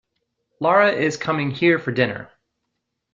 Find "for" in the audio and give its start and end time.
1.77-1.91